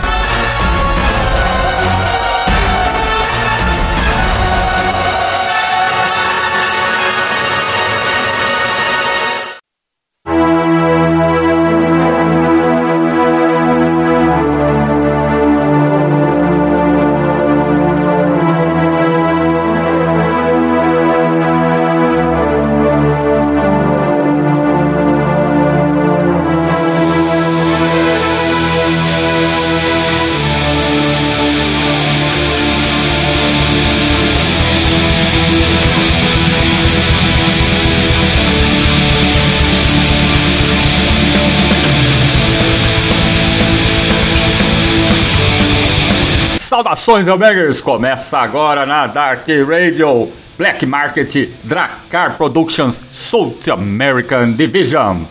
[47.03, 47.81] Saudações, Elbangers!
[47.81, 55.22] Começa agora na Dark Radio Black Market Dracar Productions South American Division.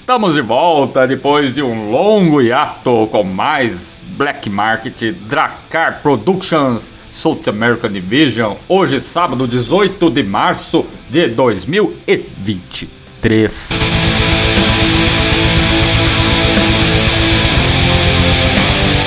[0.00, 7.42] Estamos de volta depois de um longo hiato com mais Black Market Dracar Productions South
[7.46, 13.68] American Division, hoje sábado 18 de março de 2023.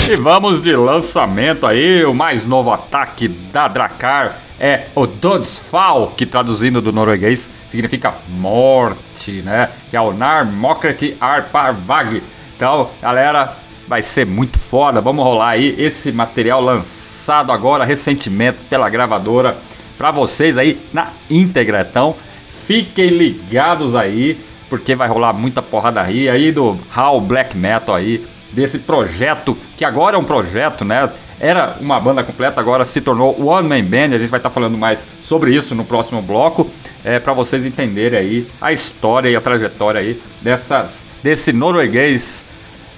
[0.10, 6.26] E vamos de lançamento aí, o mais novo ataque da Dracar é o Dødsfall, que
[6.26, 9.70] traduzindo do norueguês significa morte, né?
[9.90, 12.24] Que é o Nar Mokret Arparvag.
[12.56, 15.02] Então, galera, vai ser muito foda.
[15.02, 19.58] Vamos rolar aí esse material lançado agora recentemente pela gravadora
[19.98, 21.86] para vocês aí na íntegra.
[21.90, 22.16] Então,
[22.48, 24.40] fiquem ligados aí,
[24.70, 30.16] porque vai rolar muita porradaria aí do How Black Metal aí, desse projeto que agora
[30.16, 31.10] é um projeto, né?
[31.40, 34.16] Era uma banda completa, agora se tornou One Man Band.
[34.16, 36.70] A gente vai estar tá falando mais sobre isso no próximo bloco,
[37.04, 42.44] é, para vocês entenderem aí a história e a trajetória aí dessas, desse norueguês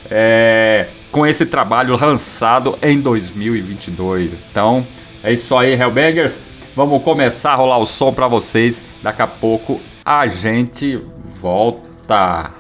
[0.10, 4.32] é, com esse trabalho lançado em 2022.
[4.52, 4.86] Então
[5.24, 6.40] é isso aí, Hellbangers.
[6.76, 8.84] Vamos começar a rolar o som para vocês.
[9.02, 11.00] Daqui a pouco a gente
[11.42, 12.59] volta.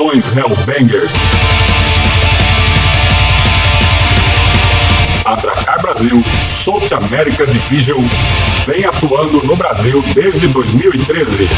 [0.00, 1.12] Saudações Hellbangers!
[5.26, 8.00] A Dracar Brasil South America Division
[8.66, 11.48] vem atuando no Brasil desde 2013.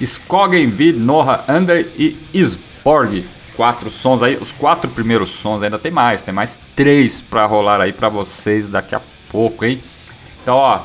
[0.00, 3.26] Skogen Vid Norra Under e Isborg.
[3.54, 7.80] Quatro sons aí, os quatro primeiros sons, ainda tem mais, tem mais três pra rolar
[7.82, 9.78] aí pra vocês daqui a pouco, hein?
[10.42, 10.80] Então, ó,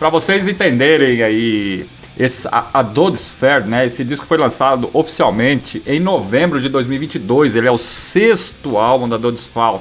[0.00, 1.86] pra vocês entenderem aí,
[2.18, 3.86] esse, a, a né?
[3.86, 7.54] Esse disco foi lançado oficialmente em novembro de 2022.
[7.54, 9.78] Ele é o sexto álbum da Dodesphere,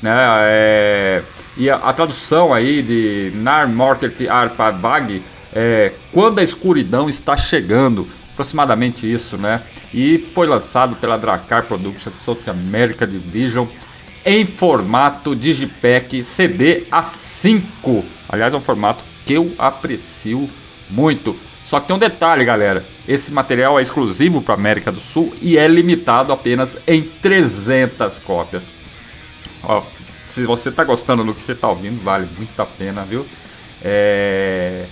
[0.00, 0.16] né?
[0.44, 1.22] É,
[1.58, 7.36] e a, a tradução aí de Nar Mortet Arpa Vag é Quando a Escuridão Está
[7.36, 9.60] Chegando, aproximadamente isso, né?
[9.92, 13.66] E foi lançado pela Dracar Productions South America Division
[14.24, 18.04] em formato Digipack CD A5.
[18.26, 20.48] Aliás, é um formato que eu aprecio
[20.88, 21.36] muito.
[21.68, 22.82] Só que tem um detalhe, galera.
[23.06, 28.72] Esse material é exclusivo para América do Sul e é limitado apenas em 300 cópias.
[29.62, 29.82] Ó,
[30.24, 33.26] se você tá gostando do que você tá ouvindo, vale muito a pena, viu?
[33.84, 34.86] É...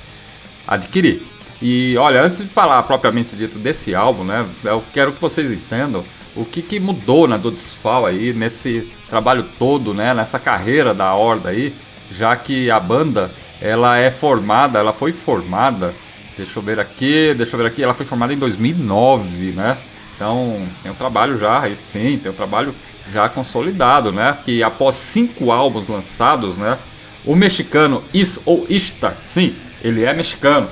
[0.69, 1.23] Adquirir.
[1.63, 4.47] E olha, antes de falar propriamente dito desse álbum, né?
[4.63, 9.95] Eu quero que vocês entendam o que, que mudou na Dodesfall aí, nesse trabalho todo,
[9.95, 10.13] né?
[10.13, 11.75] Nessa carreira da Horda aí,
[12.11, 13.31] já que a banda
[13.63, 15.95] ela é formada, ela foi formada,
[16.37, 19.79] deixa eu ver aqui, deixa eu ver aqui, ela foi formada em 2009, né?
[20.15, 22.75] Então tem um trabalho já, sim, tem um trabalho
[23.13, 24.37] já consolidado, né?
[24.45, 26.79] Que após cinco álbuns lançados, né?
[27.25, 30.69] O mexicano Is ou Ishtar, sim, ele é mexicano,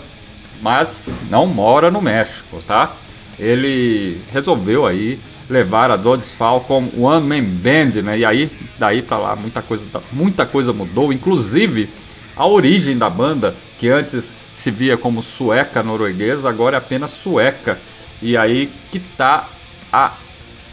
[0.62, 2.92] mas não mora no México, tá?
[3.38, 8.18] Ele resolveu aí levar a Doddsfall como One Man Band, né?
[8.18, 11.88] E aí, daí pra lá, muita coisa, muita coisa mudou, inclusive
[12.36, 17.78] a origem da banda, que antes se via como sueca norueguesa, agora é apenas sueca.
[18.22, 19.46] E aí que tá
[19.92, 20.14] a,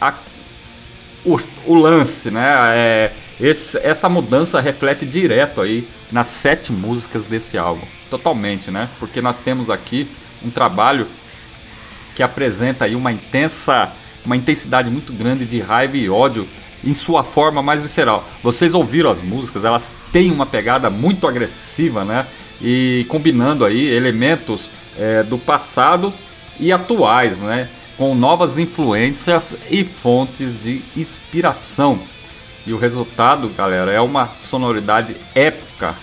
[0.00, 0.14] a
[1.22, 2.54] o, o lance, né?
[2.74, 8.88] É, esse- essa mudança reflete direto aí nas sete músicas desse álbum, totalmente, né?
[8.98, 10.08] Porque nós temos aqui
[10.42, 11.06] um trabalho
[12.14, 13.92] que apresenta aí uma intensa,
[14.24, 16.48] uma intensidade muito grande de raiva e ódio
[16.82, 18.26] em sua forma mais visceral.
[18.42, 22.26] Vocês ouviram as músicas, elas têm uma pegada muito agressiva, né?
[22.62, 26.12] E combinando aí elementos é, do passado
[26.58, 27.68] e atuais, né?
[27.96, 31.98] Com novas influências e fontes de inspiração.
[32.66, 35.96] E o resultado, galera, é uma sonoridade épica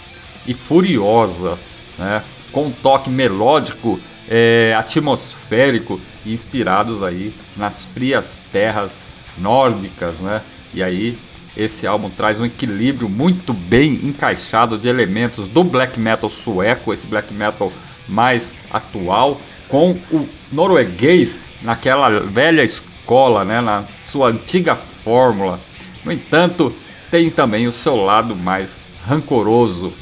[0.46, 1.58] e furiosa,
[1.98, 2.24] né?
[2.52, 9.02] Com um toque melódico, é, atmosférico e inspirados aí nas frias terras
[9.38, 10.42] nórdicas, né?
[10.74, 11.18] E aí
[11.56, 17.08] esse álbum traz um equilíbrio muito bem encaixado de elementos do black metal sueco, esse
[17.08, 17.72] black metal
[18.08, 23.62] mais atual, com o norueguês naquela velha escola, né?
[23.62, 25.60] Na sua antiga fórmula.
[26.04, 26.74] No entanto,
[27.12, 29.94] tem também o seu lado mais rancoroso.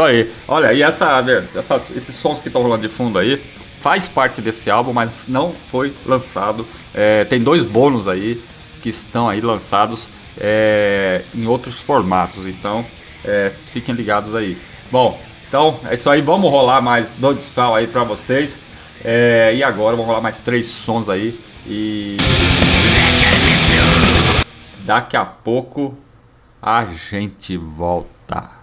[0.01, 0.33] Isso aí.
[0.47, 1.23] Olha, e essa,
[1.55, 3.41] essas, esses sons que estão rolando de fundo aí
[3.77, 6.65] faz parte desse álbum, mas não foi lançado.
[6.93, 8.41] É, tem dois bônus aí
[8.81, 10.09] que estão aí lançados
[10.39, 12.85] é, em outros formatos, então
[13.23, 14.57] é, fiquem ligados aí.
[14.91, 16.21] Bom, então é isso aí.
[16.21, 18.59] Vamos rolar mais dois Fall aí pra vocês.
[19.03, 22.17] É, e agora vamos rolar mais três sons aí e
[24.83, 25.97] daqui a pouco
[26.61, 28.60] a gente volta.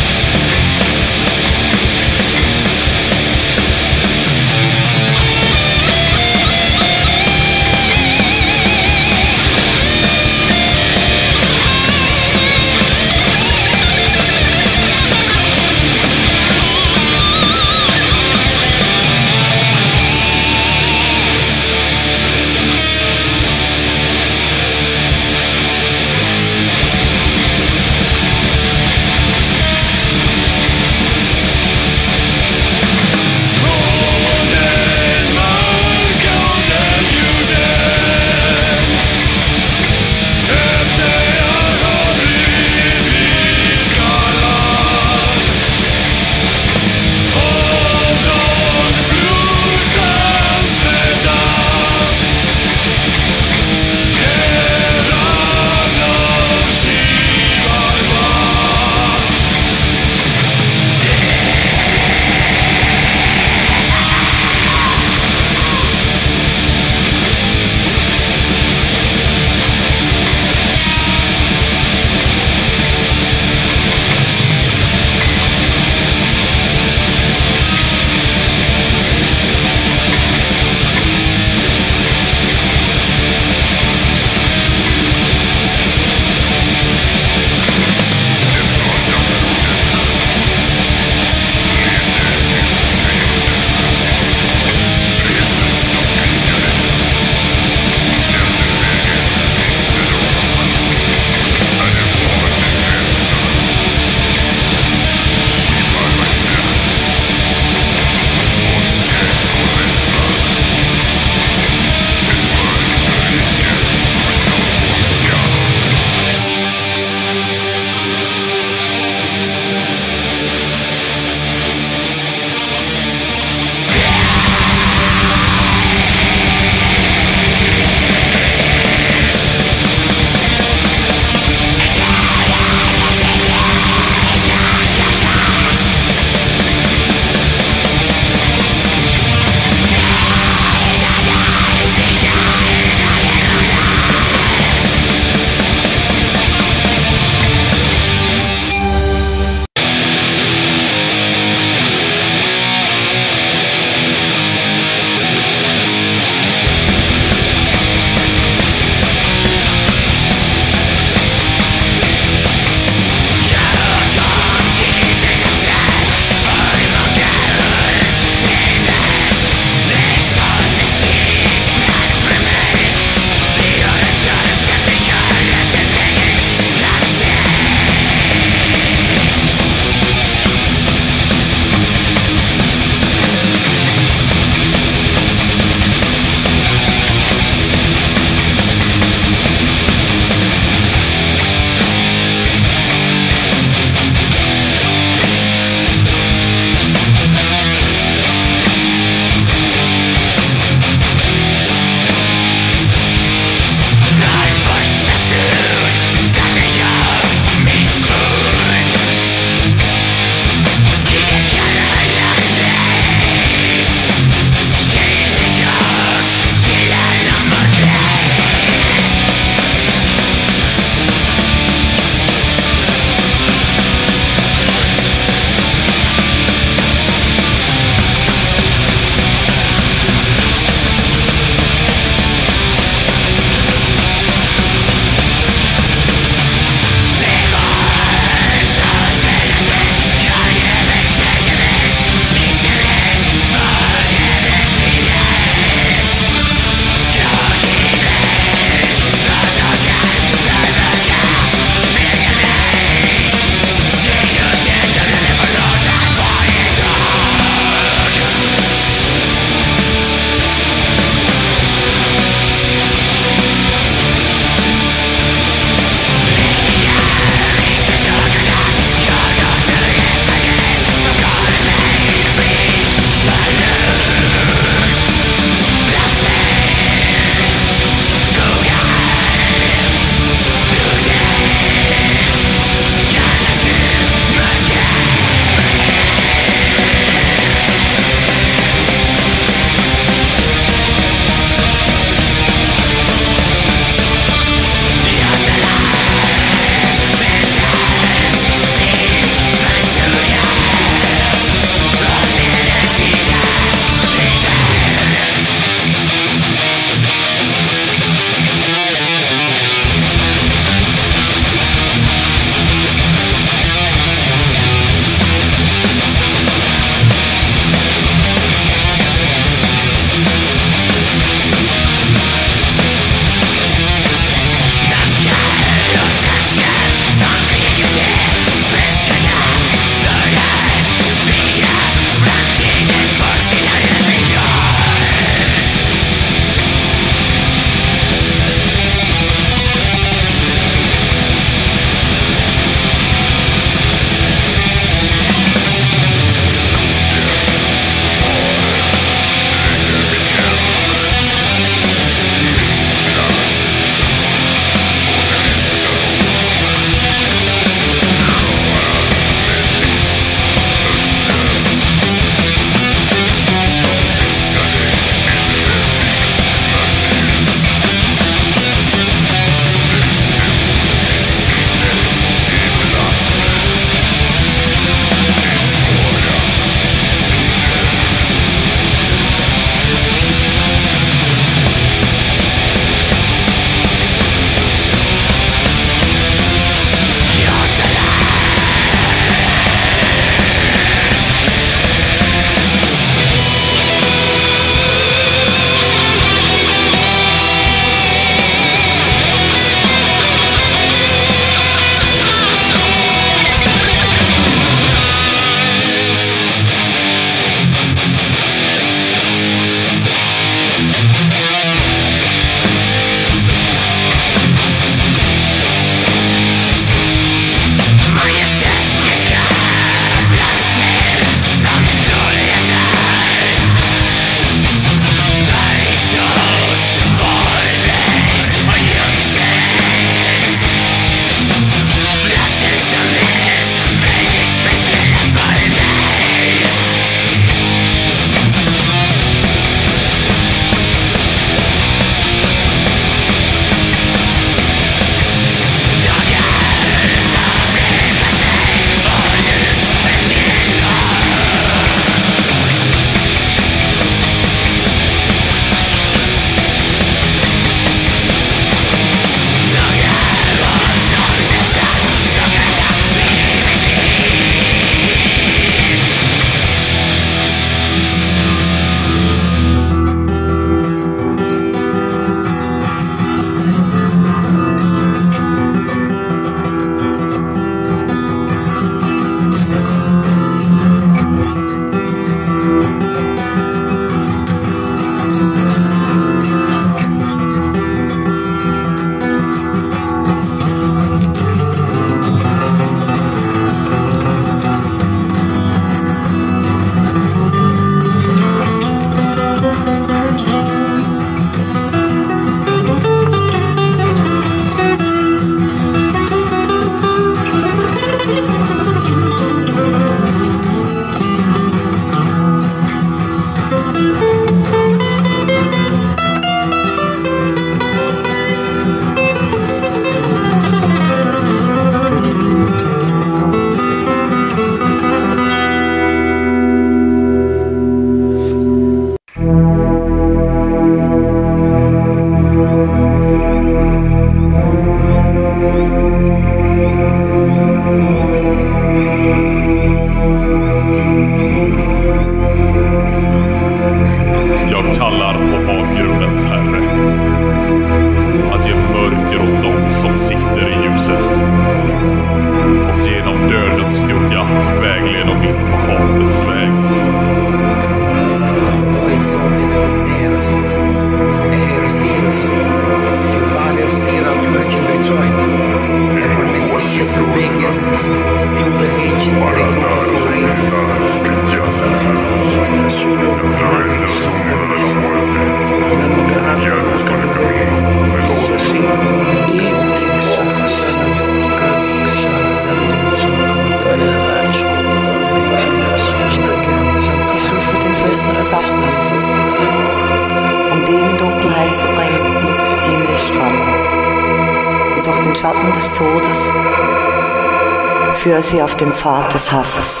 [598.81, 600.00] dem Pfad des Hasses.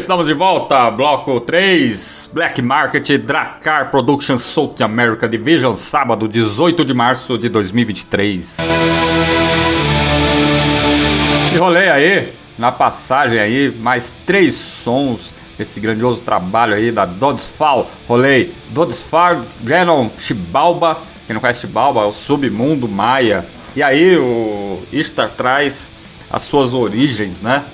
[0.00, 0.90] Estamos de volta.
[0.90, 8.58] Bloco 3, Black Market Dracar Productions South America Division, sábado 18 de março de 2023.
[11.52, 17.90] E rolei aí, na passagem aí, mais três sons desse grandioso trabalho aí da Dodsfall.
[18.06, 20.98] Rolei Dodsfall, Ganon, Chibalba.
[21.26, 23.44] Quem não conhece Chibalba é o submundo maia.
[23.74, 25.90] E aí o Ishtar traz
[26.30, 27.64] as suas origens, né?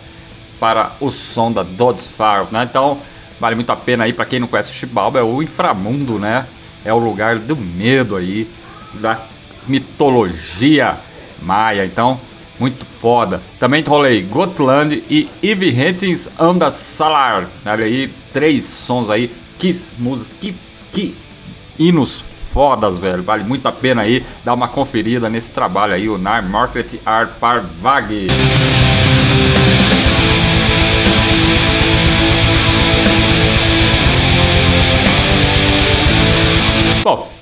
[0.64, 2.66] Para o som da Dodsfall, né?
[2.66, 2.98] Então,
[3.38, 6.46] vale muito a pena aí para quem não conhece o Chibalba, é o inframundo, né?
[6.82, 8.48] É o lugar do medo aí,
[8.94, 9.20] da
[9.68, 10.96] mitologia
[11.42, 11.84] maia.
[11.84, 12.18] Então,
[12.58, 13.42] muito foda.
[13.60, 17.46] Também rolei Gotland e Eve Hentings Anda Salar.
[17.66, 19.30] Olha aí, três sons aí.
[19.58, 20.54] Que música, que,
[20.94, 21.14] que
[21.78, 23.22] hinos fodas, velho.
[23.22, 27.32] Vale muito a pena aí dar uma conferida nesse trabalho aí, o Nar Market Art
[27.38, 28.28] Parvag.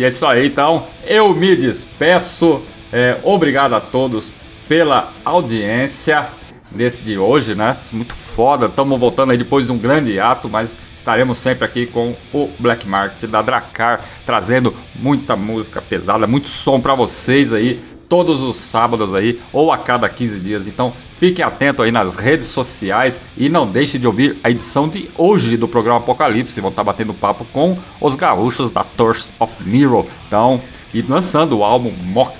[0.00, 0.86] E é isso aí, então.
[1.06, 2.62] Eu me despeço.
[2.90, 4.34] É, obrigado a todos
[4.66, 6.26] pela audiência
[6.70, 7.76] desse de hoje, né?
[7.92, 8.64] Muito foda.
[8.64, 12.88] Estamos voltando aí depois de um grande ato, mas estaremos sempre aqui com o Black
[12.88, 19.14] Market da Dracar, trazendo muita música pesada, muito som para vocês aí, todos os sábados
[19.14, 20.66] aí, ou a cada 15 dias.
[20.66, 25.08] Então fiquem atentos aí nas redes sociais e não deixe de ouvir a edição de
[25.16, 26.60] hoje do programa Apocalipse.
[26.60, 30.04] Vão estar batendo papo com os gaúchos da Tours of Nero.
[30.26, 30.60] Então,
[30.92, 32.34] e lançando o álbum Mock.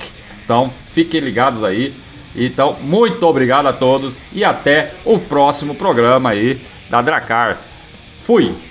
[0.44, 1.94] Então, fiquem ligados aí.
[2.34, 6.60] Então, muito obrigado a todos e até o próximo programa aí
[6.90, 7.60] da Dracar.
[8.24, 8.69] Fui!